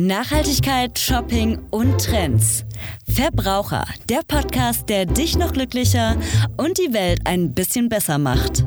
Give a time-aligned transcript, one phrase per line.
[0.00, 2.64] Nachhaltigkeit, Shopping und Trends.
[3.12, 6.16] Verbraucher, der Podcast, der dich noch glücklicher
[6.56, 8.64] und die Welt ein bisschen besser macht.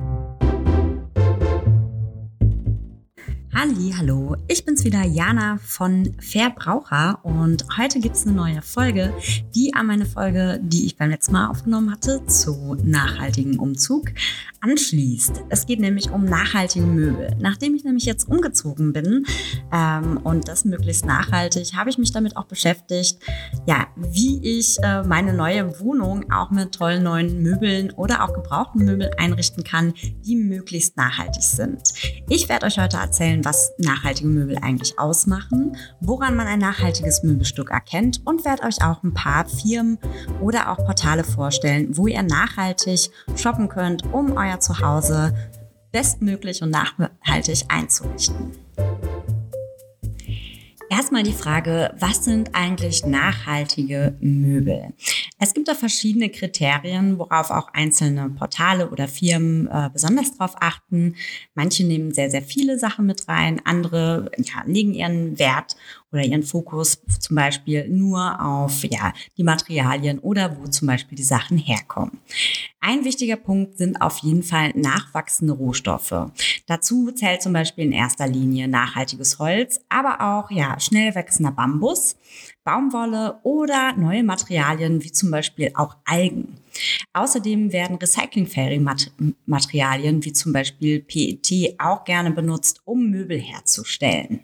[3.62, 9.14] Halli, hallo, ich bin's wieder, Jana von Verbraucher und heute gibt's eine neue Folge,
[9.54, 14.14] die an meine Folge, die ich beim letzten Mal aufgenommen hatte, zu nachhaltigen Umzug
[14.62, 15.44] anschließt.
[15.50, 17.36] Es geht nämlich um nachhaltige Möbel.
[17.40, 19.26] Nachdem ich nämlich jetzt umgezogen bin
[19.72, 23.20] ähm, und das möglichst nachhaltig, habe ich mich damit auch beschäftigt,
[23.68, 28.86] ja, wie ich äh, meine neue Wohnung auch mit tollen neuen Möbeln oder auch gebrauchten
[28.86, 29.94] Möbeln einrichten kann,
[30.26, 31.82] die möglichst nachhaltig sind.
[32.28, 37.72] Ich werde euch heute erzählen, was nachhaltige Möbel eigentlich ausmachen, woran man ein nachhaltiges Möbelstück
[37.72, 39.98] erkennt und werde euch auch ein paar Firmen
[40.42, 45.34] oder auch Portale vorstellen, wo ihr nachhaltig shoppen könnt, um euer Zuhause
[45.92, 48.52] bestmöglich und nachhaltig einzurichten.
[50.92, 54.92] Erstmal die Frage, was sind eigentlich nachhaltige Möbel?
[55.40, 61.16] Es gibt da verschiedene Kriterien, worauf auch einzelne Portale oder Firmen äh, besonders darauf achten.
[61.56, 65.78] Manche nehmen sehr, sehr viele Sachen mit rein, andere ja, legen ihren Wert
[66.12, 71.24] oder ihren Fokus zum Beispiel nur auf ja, die Materialien oder wo zum Beispiel die
[71.24, 72.20] Sachen herkommen.
[72.80, 76.32] Ein wichtiger Punkt sind auf jeden Fall nachwachsende Rohstoffe.
[76.66, 82.16] Dazu zählt zum Beispiel in erster Linie nachhaltiges Holz, aber auch ja, schnell wachsender Bambus,
[82.64, 86.58] Baumwolle oder neue Materialien wie zum Beispiel auch Algen.
[87.14, 88.84] Außerdem werden recyclingfähige
[89.46, 94.42] Materialien wie zum Beispiel PET auch gerne benutzt, um Möbel herzustellen.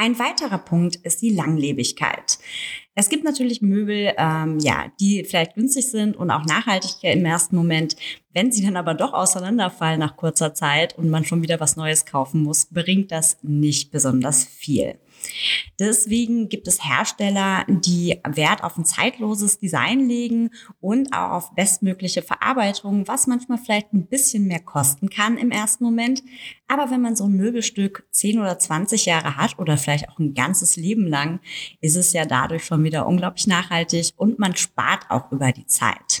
[0.00, 2.38] Ein weiterer Punkt ist die Langlebigkeit.
[2.94, 7.56] Es gibt natürlich Möbel, ähm, ja, die vielleicht günstig sind und auch nachhaltig im ersten
[7.56, 7.96] Moment.
[8.32, 12.06] Wenn sie dann aber doch auseinanderfallen nach kurzer Zeit und man schon wieder was Neues
[12.06, 15.00] kaufen muss, bringt das nicht besonders viel.
[15.78, 22.22] Deswegen gibt es Hersteller, die Wert auf ein zeitloses Design legen und auch auf bestmögliche
[22.22, 26.22] Verarbeitung, was manchmal vielleicht ein bisschen mehr kosten kann im ersten Moment.
[26.66, 30.34] Aber wenn man so ein Möbelstück 10 oder 20 Jahre hat oder vielleicht auch ein
[30.34, 31.40] ganzes Leben lang,
[31.80, 36.17] ist es ja dadurch schon wieder unglaublich nachhaltig und man spart auch über die Zeit.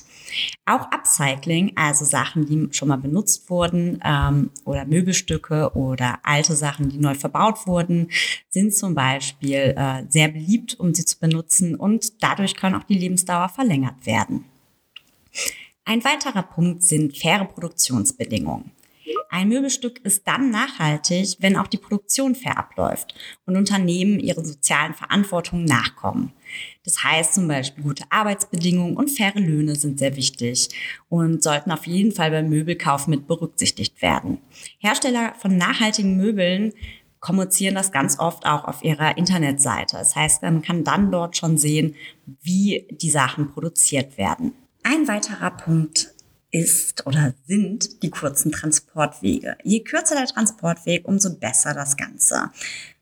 [0.66, 6.88] Auch Upcycling, also Sachen, die schon mal benutzt wurden ähm, oder Möbelstücke oder alte Sachen,
[6.88, 8.10] die neu verbaut wurden,
[8.48, 12.98] sind zum Beispiel äh, sehr beliebt, um sie zu benutzen und dadurch kann auch die
[12.98, 14.44] Lebensdauer verlängert werden.
[15.84, 18.70] Ein weiterer Punkt sind faire Produktionsbedingungen.
[19.30, 24.94] Ein Möbelstück ist dann nachhaltig, wenn auch die Produktion fair abläuft und Unternehmen ihren sozialen
[24.94, 26.32] Verantwortungen nachkommen.
[26.84, 30.70] Das heißt zum Beispiel gute Arbeitsbedingungen und faire Löhne sind sehr wichtig
[31.10, 34.38] und sollten auf jeden Fall beim Möbelkauf mit berücksichtigt werden.
[34.78, 36.72] Hersteller von nachhaltigen Möbeln
[37.20, 39.96] kommunizieren das ganz oft auch auf ihrer Internetseite.
[39.96, 41.94] Das heißt, man kann dann dort schon sehen,
[42.40, 44.52] wie die Sachen produziert werden.
[44.84, 46.14] Ein weiterer Punkt
[46.50, 49.56] ist oder sind die kurzen Transportwege.
[49.62, 52.50] Je kürzer der Transportweg, umso besser das Ganze.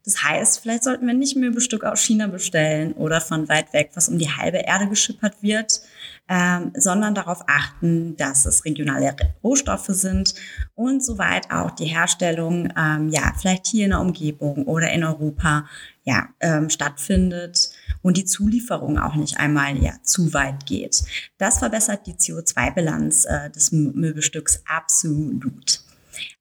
[0.06, 4.08] Das heißt, vielleicht sollten wir nicht Möbelstück aus China bestellen oder von weit weg, was
[4.08, 5.80] um die halbe Erde geschippert wird,
[6.28, 10.34] ähm, sondern darauf achten, dass es regionale Rohstoffe sind
[10.76, 15.66] und soweit auch die Herstellung, ähm, ja, vielleicht hier in der Umgebung oder in Europa,
[16.04, 17.70] ja, ähm, stattfindet
[18.06, 21.02] und die Zulieferung auch nicht einmal ja zu weit geht.
[21.38, 25.80] Das verbessert die CO2-Bilanz äh, des Möbelstücks absolut.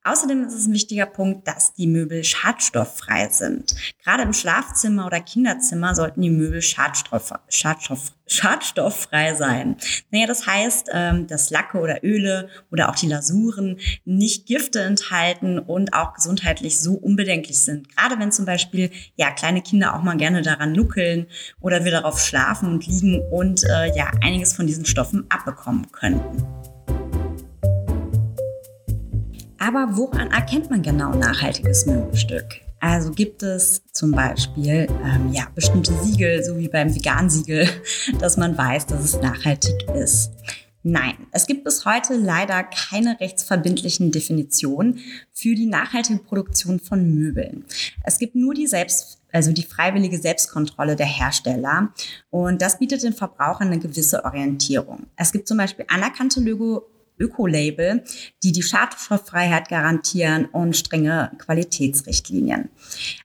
[0.03, 3.75] Außerdem ist es ein wichtiger Punkt, dass die Möbel schadstofffrei sind.
[4.03, 9.77] Gerade im Schlafzimmer oder Kinderzimmer sollten die Möbel Schadstoff, Schadstoff, schadstofffrei sein.
[10.11, 15.59] Naja, das heißt, ähm, dass Lacke oder Öle oder auch die Lasuren nicht Gifte enthalten
[15.59, 17.95] und auch gesundheitlich so unbedenklich sind.
[17.95, 21.27] Gerade wenn zum Beispiel ja kleine Kinder auch mal gerne daran nuckeln
[21.59, 26.54] oder wir darauf schlafen und liegen und äh, ja einiges von diesen Stoffen abbekommen könnten.
[29.75, 32.61] Aber woran erkennt man genau nachhaltiges Möbelstück?
[32.79, 37.67] Also gibt es zum Beispiel ähm, ja, bestimmte Siegel, so wie beim Vegan-Siegel,
[38.19, 40.31] dass man weiß, dass es nachhaltig ist.
[40.83, 44.99] Nein, es gibt bis heute leider keine rechtsverbindlichen Definitionen
[45.33, 47.65] für die nachhaltige Produktion von Möbeln.
[48.05, 51.89] Es gibt nur die Selbst also die freiwillige Selbstkontrolle der Hersteller.
[52.29, 55.07] Und das bietet den Verbrauchern eine gewisse Orientierung.
[55.17, 56.87] Es gibt zum Beispiel anerkannte Logo
[57.19, 58.03] Ökolabel,
[58.43, 62.69] die die Schadstofffreiheit garantieren und strenge Qualitätsrichtlinien.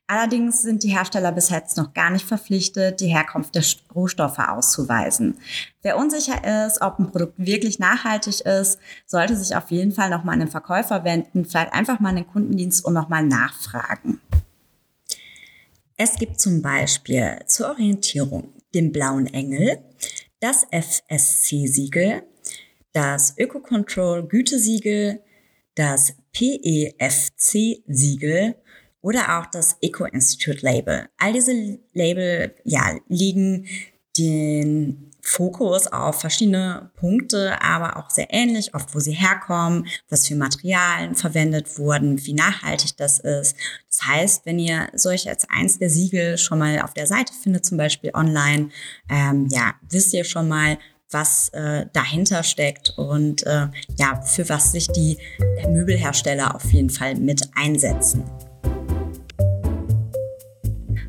[0.07, 5.37] Allerdings sind die Hersteller bis jetzt noch gar nicht verpflichtet, die Herkunft der Rohstoffe auszuweisen.
[5.81, 10.33] Wer unsicher ist, ob ein Produkt wirklich nachhaltig ist, sollte sich auf jeden Fall nochmal
[10.33, 14.21] an den Verkäufer wenden, vielleicht einfach mal an den Kundendienst und nochmal nachfragen.
[16.03, 19.77] Es gibt zum Beispiel zur Orientierung den blauen Engel,
[20.39, 22.23] das FSC-Siegel,
[22.93, 25.21] das Ökocontrol Gütesiegel,
[25.75, 28.55] das PEFC-Siegel
[29.01, 31.09] oder auch das Eco Institute Label.
[31.17, 33.67] All diese Label ja, liegen
[34.17, 40.35] den Fokus auf verschiedene Punkte, aber auch sehr ähnlich, oft wo sie herkommen, was für
[40.35, 43.55] Materialien verwendet wurden, wie nachhaltig das ist.
[43.87, 47.65] Das heißt, wenn ihr solche als eins der Siegel schon mal auf der Seite findet,
[47.65, 48.69] zum Beispiel online,
[49.09, 50.77] ähm, ja, wisst ihr schon mal,
[51.11, 53.67] was äh, dahinter steckt und äh,
[53.97, 55.17] ja, für was sich die
[55.69, 58.23] Möbelhersteller auf jeden Fall mit einsetzen.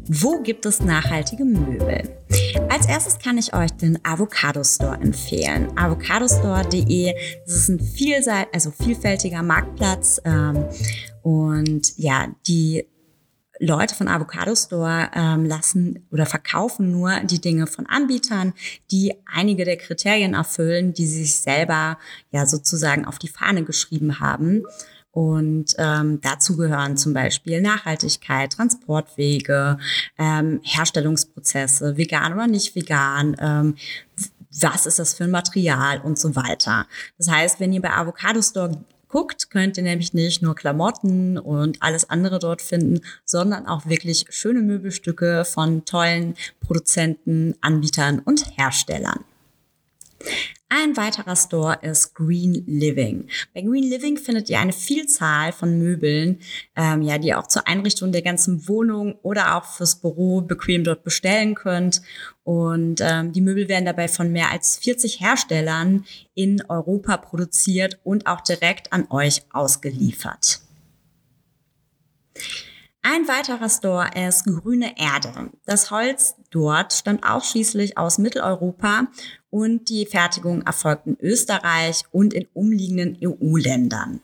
[0.08, 2.02] Wo gibt es nachhaltige Möbel?
[2.68, 5.68] Als erstes kann ich euch den Avocado Store empfehlen.
[5.78, 7.14] Avocadostore.de,
[7.46, 10.64] das ist ein vielseit also vielfältiger Marktplatz ähm,
[11.22, 12.84] und ja, die
[13.62, 18.54] Leute von Avocado Store ähm, lassen oder verkaufen nur die Dinge von Anbietern,
[18.90, 21.96] die einige der Kriterien erfüllen, die sie sich selber
[22.32, 24.64] ja sozusagen auf die Fahne geschrieben haben.
[25.12, 29.78] Und ähm, dazu gehören zum Beispiel Nachhaltigkeit, Transportwege,
[30.18, 33.76] ähm, Herstellungsprozesse, vegan oder nicht vegan, ähm,
[34.60, 36.86] was ist das für ein Material und so weiter.
[37.16, 38.82] Das heißt, wenn ihr bei Avocado Store
[39.12, 44.24] guckt, könnt ihr nämlich nicht nur Klamotten und alles andere dort finden, sondern auch wirklich
[44.30, 49.24] schöne Möbelstücke von tollen Produzenten, Anbietern und Herstellern.
[50.74, 53.28] Ein weiterer Store ist Green Living.
[53.54, 56.40] Bei Green Living findet ihr eine Vielzahl von Möbeln,
[56.76, 60.82] ähm, ja, die ihr auch zur Einrichtung der ganzen Wohnung oder auch fürs Büro bequem
[60.82, 62.00] dort bestellen könnt.
[62.42, 68.26] Und ähm, die Möbel werden dabei von mehr als 40 Herstellern in Europa produziert und
[68.26, 70.62] auch direkt an euch ausgeliefert.
[73.02, 75.50] Ein weiterer Store ist Grüne Erde.
[75.66, 79.08] Das Holz dort stammt ausschließlich aus Mitteleuropa
[79.52, 84.20] und die Fertigung erfolgt in Österreich und in umliegenden EU-Ländern.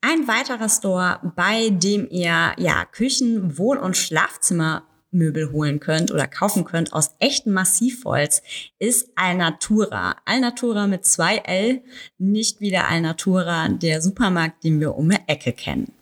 [0.00, 6.64] Ein weiterer Store, bei dem ihr ja Küchen, Wohn- und Schlafzimmermöbel holen könnt oder kaufen
[6.64, 8.42] könnt aus echtem Massivholz,
[8.78, 10.14] ist Alnatura.
[10.24, 11.82] Alnatura mit zwei L,
[12.18, 15.95] nicht wieder Alnatura, der Supermarkt, den wir um die Ecke kennen.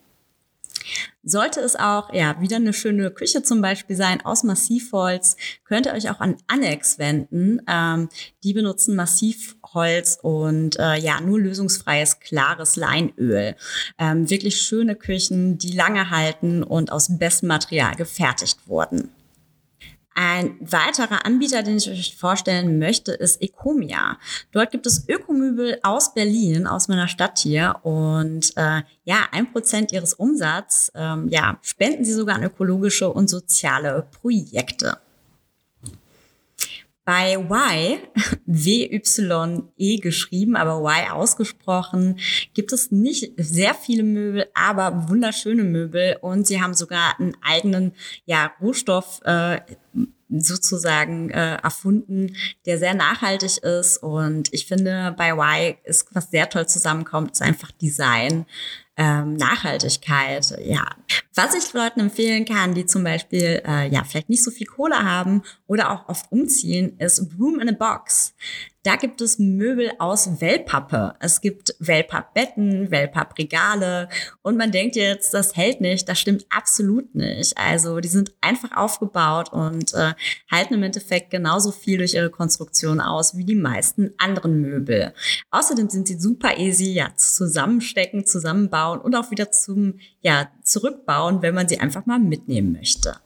[1.24, 5.94] Sollte es auch ja wieder eine schöne Küche zum Beispiel sein aus Massivholz, könnt ihr
[5.94, 7.62] euch auch an Annex wenden.
[7.66, 8.10] Ähm,
[8.42, 13.56] die benutzen Massivholz und äh, ja nur lösungsfreies klares Leinöl.
[13.98, 19.13] Ähm, wirklich schöne Küchen, die lange halten und aus bestem Material gefertigt wurden.
[20.14, 24.18] Ein weiterer Anbieter, den ich euch vorstellen möchte, ist Ecomia.
[24.52, 27.74] Dort gibt es Ökomöbel aus Berlin, aus meiner Stadt hier.
[27.82, 33.28] Und äh, ja, ein Prozent ihres Umsatzes ähm, ja, spenden sie sogar an ökologische und
[33.28, 34.98] soziale Projekte.
[37.04, 37.98] Bei Y,
[38.46, 42.18] W-Y-E geschrieben, aber Y ausgesprochen,
[42.54, 47.92] gibt es nicht sehr viele Möbel, aber wunderschöne Möbel und sie haben sogar einen eigenen
[48.24, 49.60] ja, Rohstoff äh,
[50.30, 52.36] sozusagen äh, erfunden,
[52.66, 53.98] der sehr nachhaltig ist.
[53.98, 58.46] Und ich finde, bei Y ist was sehr toll zusammenkommt, ist einfach Design
[58.96, 60.84] ähm, Nachhaltigkeit, ja.
[61.34, 65.02] Was ich Leuten empfehlen kann, die zum Beispiel äh, ja vielleicht nicht so viel Kohle
[65.02, 68.34] haben oder auch oft umziehen, ist Room in a Box.
[68.84, 71.14] Da gibt es Möbel aus Wellpappe.
[71.18, 74.10] Es gibt Wellpappbetten, Wellpappregale
[74.42, 76.06] und man denkt jetzt, das hält nicht.
[76.06, 77.56] Das stimmt absolut nicht.
[77.56, 80.12] Also die sind einfach aufgebaut und äh,
[80.52, 85.14] halten im Endeffekt genauso viel durch ihre Konstruktion aus wie die meisten anderen Möbel.
[85.50, 91.54] Außerdem sind sie super easy, ja, zusammenstecken, zusammenbauen und auch wieder zum, ja, zurückbauen, wenn
[91.54, 93.16] man sie einfach mal mitnehmen möchte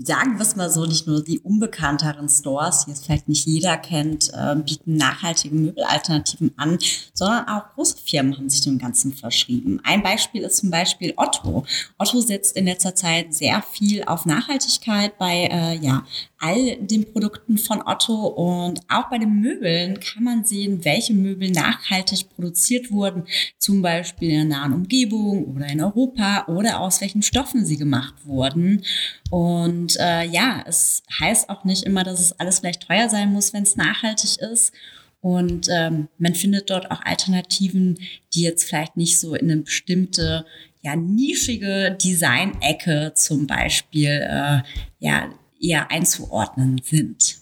[0.00, 3.76] sagen wir es mal so, nicht nur die unbekannteren Stores, die jetzt vielleicht nicht jeder
[3.76, 6.78] kennt, äh, bieten nachhaltige Möbelalternativen an,
[7.12, 9.80] sondern auch große Firmen haben sich dem Ganzen verschrieben.
[9.82, 11.64] Ein Beispiel ist zum Beispiel Otto.
[11.98, 16.04] Otto setzt in letzter Zeit sehr viel auf Nachhaltigkeit bei äh, ja,
[16.38, 21.50] all den Produkten von Otto und auch bei den Möbeln kann man sehen, welche Möbel
[21.50, 23.24] nachhaltig produziert wurden,
[23.58, 28.14] zum Beispiel in der nahen Umgebung oder in Europa oder aus welchen Stoffen sie gemacht
[28.24, 28.84] wurden.
[29.30, 33.52] Und äh, ja, es heißt auch nicht immer, dass es alles vielleicht teuer sein muss,
[33.52, 34.72] wenn es nachhaltig ist.
[35.20, 37.98] Und ähm, man findet dort auch Alternativen,
[38.34, 40.46] die jetzt vielleicht nicht so in eine bestimmte,
[40.82, 44.60] ja, nischige Design-Ecke zum Beispiel, äh,
[45.00, 47.37] ja, eher einzuordnen sind.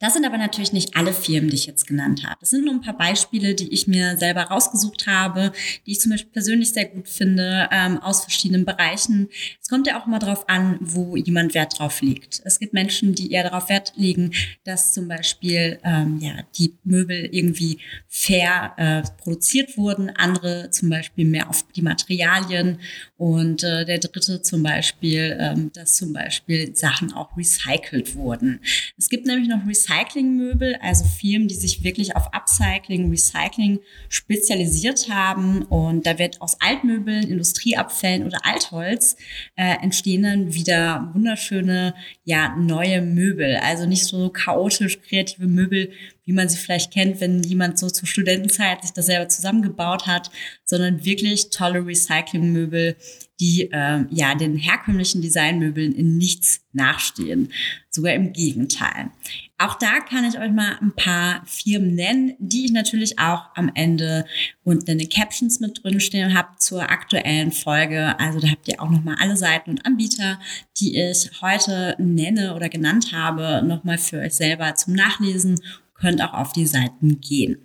[0.00, 2.36] Das sind aber natürlich nicht alle Firmen, die ich jetzt genannt habe.
[2.40, 5.52] Das sind nur ein paar Beispiele, die ich mir selber rausgesucht habe,
[5.86, 9.28] die ich zum Beispiel persönlich sehr gut finde, ähm, aus verschiedenen Bereichen.
[9.60, 12.40] Es kommt ja auch immer darauf an, wo jemand Wert drauf legt.
[12.44, 14.32] Es gibt Menschen, die eher darauf Wert legen,
[14.64, 21.24] dass zum Beispiel ähm, ja, die Möbel irgendwie fair äh, produziert wurden, andere zum Beispiel
[21.24, 22.78] mehr auf die Materialien
[23.16, 28.60] und äh, der dritte zum Beispiel, ähm, dass zum Beispiel Sachen auch recycelt wurden.
[28.96, 35.62] Es gibt nämlich noch Recyclingmöbel, also Firmen, die sich wirklich auf Upcycling, Recycling spezialisiert haben.
[35.62, 39.16] Und da wird aus Altmöbeln, Industrieabfällen oder Altholz
[39.56, 43.56] äh, entstehen dann wieder wunderschöne, ja, neue Möbel.
[43.56, 45.90] Also nicht so chaotisch kreative Möbel,
[46.28, 50.30] wie man sie vielleicht kennt, wenn jemand so zur Studentenzeit sich das selber zusammengebaut hat,
[50.62, 52.96] sondern wirklich tolle Recyclingmöbel,
[53.40, 57.50] die äh, ja den herkömmlichen Designmöbeln in nichts nachstehen.
[57.88, 59.10] Sogar im Gegenteil.
[59.56, 63.70] Auch da kann ich euch mal ein paar Firmen nennen, die ich natürlich auch am
[63.74, 64.26] Ende
[64.64, 68.20] unten in den Captions mit drin stehen habe zur aktuellen Folge.
[68.20, 70.38] Also da habt ihr auch nochmal alle Seiten und Anbieter,
[70.78, 75.58] die ich heute nenne oder genannt habe, nochmal für euch selber zum Nachlesen.
[76.00, 77.58] Könnt auch auf die Seiten gehen.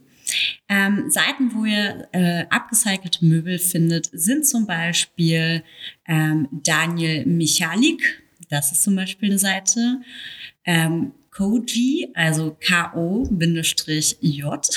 [0.69, 2.45] Ähm, Seiten, wo ihr äh,
[3.21, 5.63] Möbel findet, sind zum Beispiel
[6.07, 8.23] ähm, Daniel Michalik.
[8.49, 10.01] Das ist zum Beispiel eine Seite.
[10.65, 13.31] Ähm, Koji, also K-O-J.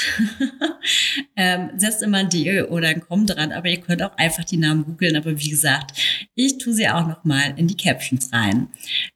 [1.37, 4.57] ähm, setzt immer ein D oder ein Com dran, aber ihr könnt auch einfach die
[4.57, 5.17] Namen googeln.
[5.17, 6.01] Aber wie gesagt,
[6.35, 8.69] ich tue sie auch nochmal in die Captions rein.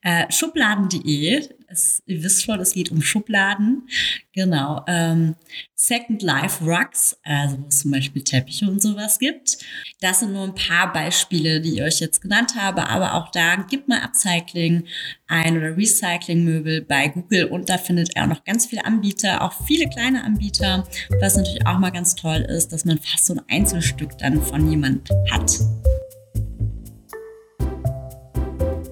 [0.02, 3.88] Äh, Schubladen.de es, ihr wisst schon, es geht um Schubladen.
[4.32, 4.84] Genau.
[4.86, 5.36] Ähm,
[5.74, 9.58] Second Life Rugs, also wo es zum Beispiel Teppiche und sowas gibt.
[10.00, 13.56] Das sind nur ein paar Beispiele, die ich euch jetzt genannt habe, aber auch da
[13.56, 14.84] gibt mal Upcycling
[15.26, 19.54] ein oder Recycling-Möbel bei Google und da findet ihr auch noch ganz viele Anbieter, auch
[19.66, 20.86] viele kleine Anbieter,
[21.20, 24.70] was natürlich auch mal ganz toll ist, dass man fast so ein Einzelstück dann von
[24.70, 25.60] jemand hat.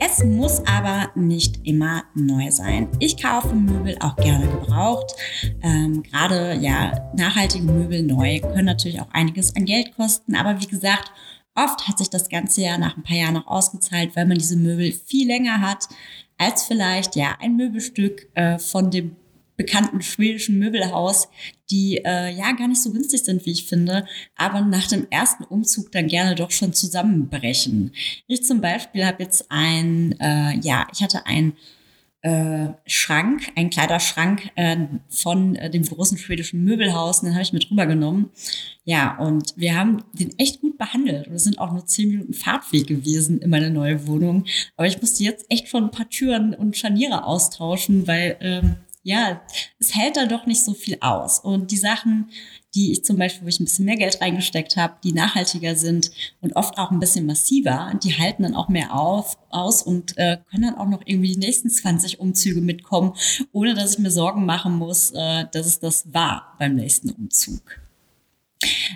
[0.00, 2.88] Es muss aber nicht immer neu sein.
[3.00, 5.14] Ich kaufe Möbel auch gerne gebraucht.
[5.62, 10.36] Ähm, Gerade ja, nachhaltige Möbel neu können natürlich auch einiges an Geld kosten.
[10.36, 11.10] Aber wie gesagt,
[11.54, 14.56] oft hat sich das ganze Jahr nach ein paar Jahren noch ausgezahlt, weil man diese
[14.56, 15.88] Möbel viel länger hat
[16.38, 19.16] als vielleicht ja ein Möbelstück äh, von dem
[19.58, 21.28] bekannten schwedischen Möbelhaus,
[21.70, 25.44] die äh, ja gar nicht so günstig sind, wie ich finde, aber nach dem ersten
[25.44, 27.92] Umzug dann gerne doch schon zusammenbrechen.
[28.26, 31.52] Ich zum Beispiel habe jetzt ein, äh, ja, ich hatte ein
[32.22, 34.76] äh, Schrank, ein Kleiderschrank äh,
[35.08, 38.30] von äh, dem großen schwedischen Möbelhaus, den habe ich mit rübergenommen.
[38.84, 41.28] Ja, und wir haben den echt gut behandelt.
[41.28, 44.46] Und es sind auch nur zehn Minuten Fahrtweg gewesen in meine neue Wohnung.
[44.76, 48.76] Aber ich musste jetzt echt schon ein paar Türen und Scharniere austauschen, weil ähm,
[49.08, 49.40] ja,
[49.78, 51.38] es hält da doch nicht so viel aus.
[51.38, 52.28] Und die Sachen,
[52.74, 56.10] die ich zum Beispiel, wo ich ein bisschen mehr Geld reingesteckt habe, die nachhaltiger sind
[56.42, 60.36] und oft auch ein bisschen massiver, die halten dann auch mehr auf, aus und äh,
[60.50, 63.14] können dann auch noch irgendwie die nächsten 20 Umzüge mitkommen,
[63.50, 67.62] ohne dass ich mir Sorgen machen muss, äh, dass es das war beim nächsten Umzug.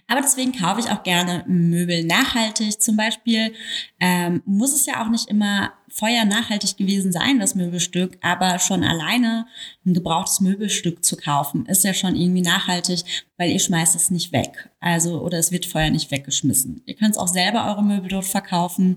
[0.09, 2.83] Aber deswegen kaufe ich auch gerne Möbel nachhaltig.
[2.83, 3.55] Zum Beispiel
[3.99, 8.83] ähm, muss es ja auch nicht immer Feuer nachhaltig gewesen sein, das Möbelstück, aber schon
[8.83, 9.47] alleine
[9.85, 13.05] ein gebrauchtes Möbelstück zu kaufen, ist ja schon irgendwie nachhaltig,
[13.37, 14.71] weil ihr schmeißt es nicht weg.
[14.81, 16.83] Also, oder es wird Feuer nicht weggeschmissen.
[16.87, 18.97] Ihr könnt auch selber eure Möbel dort verkaufen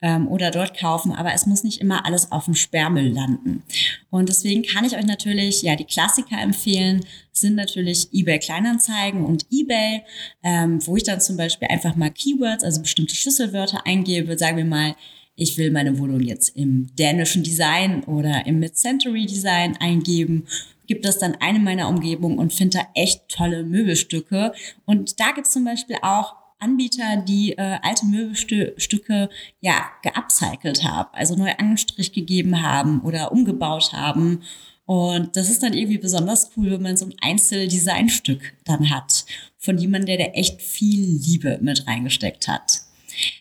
[0.00, 3.62] ähm, oder dort kaufen, aber es muss nicht immer alles auf dem Sperrmüll landen.
[4.10, 9.46] Und deswegen kann ich euch natürlich, ja, die Klassiker empfehlen, sind natürlich eBay Kleinanzeigen und
[9.50, 10.02] eBay,
[10.42, 14.64] ähm, wo ich dann zum Beispiel einfach mal Keywords, also bestimmte Schlüsselwörter eingebe, sagen wir
[14.64, 14.96] mal,
[15.42, 20.46] ich will meine Wohnung jetzt im dänischen Design oder im Mid-Century Design eingeben,
[20.86, 24.52] gibt das dann eine meiner Umgebungen und finde da echt tolle Möbelstücke.
[24.84, 29.28] Und da gibt es zum Beispiel auch Anbieter, die äh, alte Möbelstücke
[29.60, 34.42] ja geupcycelt haben, also neu Anstrich gegeben haben oder umgebaut haben.
[34.84, 39.24] Und das ist dann irgendwie besonders cool, wenn man so ein Einzeldesignstück dann hat,
[39.58, 42.82] von jemandem, der da echt viel Liebe mit reingesteckt hat.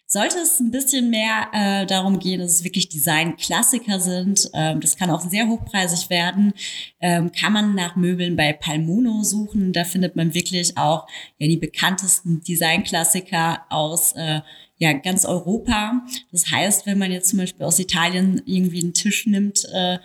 [0.06, 4.98] Sollte es ein bisschen mehr äh, darum gehen, dass es wirklich Design-Klassiker sind, ähm, das
[4.98, 6.54] kann auch sehr hochpreisig werden,
[7.00, 9.72] ähm, kann man nach Möbeln bei Palmuno suchen.
[9.72, 14.42] Da findet man wirklich auch ja, die bekanntesten Design-Klassiker aus äh,
[14.82, 16.02] ja, ganz Europa.
[16.32, 20.00] Das heißt, wenn man jetzt zum Beispiel aus Italien irgendwie einen Tisch nimmt, äh,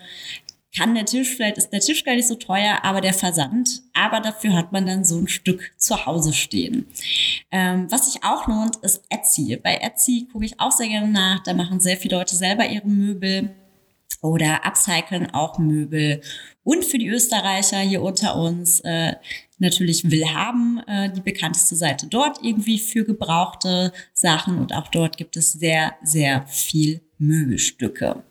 [0.77, 4.19] kann der Tisch, vielleicht ist der Tisch gar nicht so teuer, aber der Versand, aber
[4.19, 6.85] dafür hat man dann so ein Stück zu Hause stehen.
[7.51, 9.57] Ähm, was sich auch lohnt, ist Etsy.
[9.61, 12.87] Bei Etsy gucke ich auch sehr gerne nach, da machen sehr viele Leute selber ihre
[12.87, 13.55] Möbel.
[14.21, 16.21] oder upcyclen auch Möbel.
[16.63, 19.13] Und für die Österreicher hier unter uns äh,
[19.59, 24.57] natürlich Willhaben, äh, die bekannteste Seite dort irgendwie für gebrauchte Sachen.
[24.57, 28.23] Und auch dort gibt es sehr, sehr viel Möbelstücke.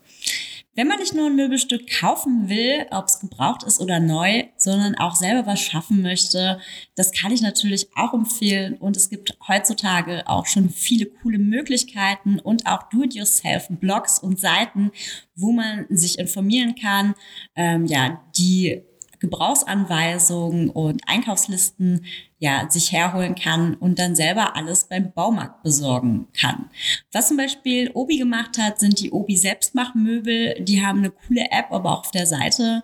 [0.77, 4.95] Wenn man nicht nur ein Möbelstück kaufen will, ob es gebraucht ist oder neu, sondern
[4.95, 6.61] auch selber was schaffen möchte,
[6.95, 8.75] das kann ich natürlich auch empfehlen.
[8.75, 14.93] Und es gibt heutzutage auch schon viele coole Möglichkeiten und auch Do-it-yourself-Blogs und Seiten,
[15.35, 17.15] wo man sich informieren kann,
[17.55, 18.83] ähm, ja, die
[19.19, 22.05] Gebrauchsanweisungen und Einkaufslisten
[22.39, 26.69] ja, sich herholen kann und dann selber alles beim Baumarkt besorgen kann.
[27.13, 30.63] Was zum Beispiel Obi gemacht hat, sind die Obi Selbstmachmöbel.
[30.63, 32.83] Die haben eine coole App, aber auch auf der Seite,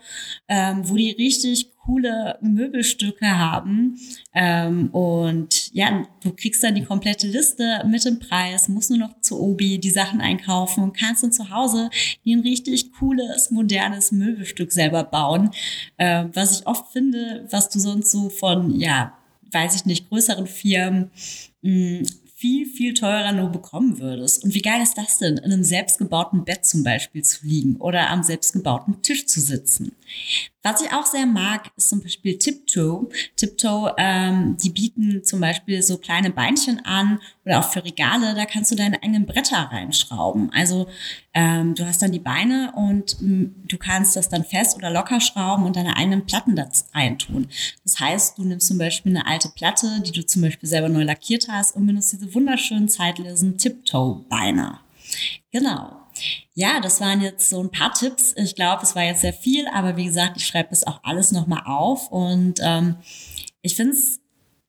[0.49, 3.99] ähm, wo die richtig coole Möbelstücke haben.
[4.35, 9.21] Ähm, und ja, du kriegst dann die komplette Liste mit dem Preis, musst nur noch
[9.21, 11.91] zu Obi die Sachen einkaufen und kannst dann zu Hause
[12.25, 15.51] dir ein richtig cooles, modernes Möbelstück selber bauen.
[15.99, 19.17] Ähm, was ich oft finde, was du sonst so von, ja,
[19.51, 21.11] weiß ich nicht, größeren Firmen
[21.63, 22.03] mm,
[22.43, 24.43] viel, viel teurer nur bekommen würdest.
[24.43, 28.11] Und wie geil ist das denn, in einem selbstgebauten Bett zum Beispiel zu liegen oder
[28.11, 29.93] am selbstgebauten Tisch zu sitzen?
[30.65, 33.09] Was ich auch sehr mag, ist zum Beispiel Tiptoe.
[33.37, 38.45] Tiptoe, ähm, die bieten zum Beispiel so kleine Beinchen an oder auch für Regale, da
[38.45, 40.51] kannst du deine eigenen Bretter reinschrauben.
[40.53, 40.89] Also
[41.35, 44.91] ähm, du hast dann die Beine und mh, mm, du kannst das dann fest oder
[44.91, 47.49] locker schrauben und deine eigenen Platten da reintun.
[47.85, 51.05] Das heißt, du nimmst zum Beispiel eine alte Platte, die du zum Beispiel selber neu
[51.05, 54.81] lackiert hast und benutzt diese wunderschönen zeitlosen Tiptoe-Beine.
[55.51, 55.97] Genau.
[56.55, 58.35] Ja, das waren jetzt so ein paar Tipps.
[58.37, 61.33] Ich glaube, es war jetzt sehr viel, aber wie gesagt, ich schreibe das auch alles
[61.33, 62.11] nochmal auf.
[62.11, 62.97] Und ähm,
[63.63, 64.21] ich finde es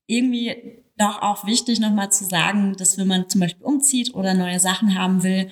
[0.08, 4.60] irgendwie doch auch wichtig, nochmal zu sagen, dass wenn man zum Beispiel umzieht oder neue
[4.60, 5.52] Sachen haben will,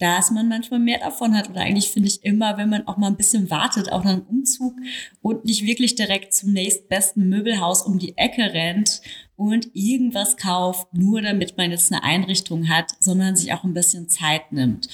[0.00, 1.50] dass man manchmal mehr davon hat.
[1.50, 4.26] Oder eigentlich finde ich immer, wenn man auch mal ein bisschen wartet, auch nach einem
[4.26, 4.74] Umzug
[5.20, 9.02] und nicht wirklich direkt zum nächstbesten Möbelhaus um die Ecke rennt
[9.36, 14.08] und irgendwas kauft, nur damit man jetzt eine Einrichtung hat, sondern sich auch ein bisschen
[14.08, 14.88] Zeit nimmt.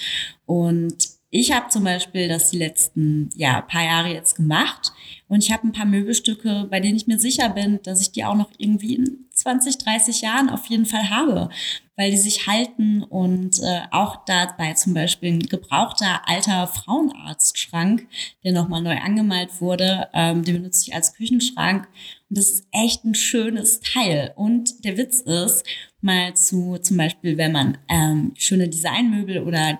[0.44, 4.92] Und ich habe zum Beispiel das die letzten ja, paar Jahre jetzt gemacht
[5.28, 8.24] und ich habe ein paar Möbelstücke, bei denen ich mir sicher bin, dass ich die
[8.24, 11.50] auch noch irgendwie in 20, 30 Jahren auf jeden Fall habe,
[11.94, 18.08] weil die sich halten und äh, auch dabei zum Beispiel ein gebrauchter alter Frauenarztschrank,
[18.42, 21.86] der nochmal neu angemalt wurde, ähm, den benutze ich als Küchenschrank
[22.28, 24.32] und das ist echt ein schönes Teil.
[24.34, 25.64] Und der Witz ist,
[26.00, 29.78] mal zu zum Beispiel, wenn man ähm, schöne Designmöbel oder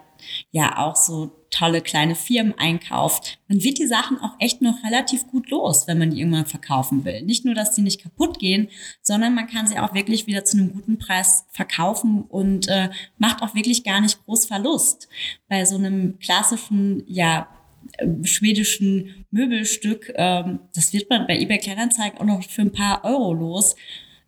[0.53, 5.27] ja auch so tolle kleine Firmen einkauft, man wird die Sachen auch echt noch relativ
[5.27, 7.23] gut los, wenn man die irgendwann verkaufen will.
[7.23, 8.69] Nicht nur, dass die nicht kaputt gehen,
[9.01, 13.43] sondern man kann sie auch wirklich wieder zu einem guten Preis verkaufen und äh, macht
[13.43, 15.09] auch wirklich gar nicht groß Verlust.
[15.49, 17.49] Bei so einem klassischen, ja,
[17.99, 23.03] äh, schwedischen Möbelstück, ähm, das wird man bei eBay Kleinanzeigen auch noch für ein paar
[23.05, 23.77] Euro los.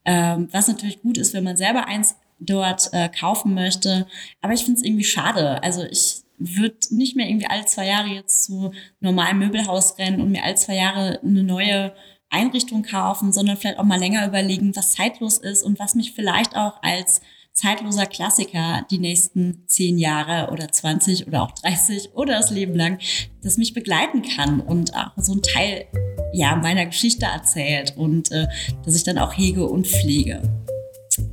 [0.07, 4.07] Ähm, was natürlich gut ist, wenn man selber eins dort äh, kaufen möchte.
[4.41, 5.63] Aber ich finde es irgendwie schade.
[5.63, 10.31] Also ich würde nicht mehr irgendwie alle zwei Jahre jetzt zu normalen Möbelhaus rennen und
[10.31, 11.93] mir alle zwei Jahre eine neue
[12.31, 16.57] Einrichtung kaufen, sondern vielleicht auch mal länger überlegen, was zeitlos ist und was mich vielleicht
[16.57, 17.21] auch als
[17.59, 22.99] zeitloser Klassiker die nächsten zehn Jahre oder 20 oder auch 30 oder das Leben lang,
[23.43, 25.87] das mich begleiten kann und auch so ein Teil
[26.33, 28.47] ja, meiner Geschichte erzählt und äh,
[28.85, 30.43] dass ich dann auch hege und pflege.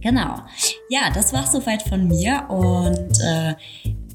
[0.02, 0.38] Genau.
[0.90, 3.56] Ja, das war soweit von mir und äh,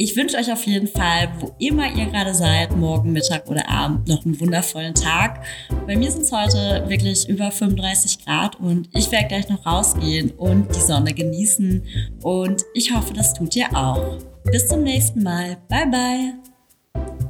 [0.01, 4.09] ich wünsche euch auf jeden Fall, wo immer ihr gerade seid, morgen, Mittag oder Abend,
[4.09, 5.45] noch einen wundervollen Tag.
[5.87, 10.31] Bei mir sind es heute wirklich über 35 Grad und ich werde gleich noch rausgehen
[10.31, 11.83] und die Sonne genießen.
[12.23, 14.17] Und ich hoffe, das tut ihr auch.
[14.45, 15.59] Bis zum nächsten Mal.
[15.69, 17.30] Bye, bye.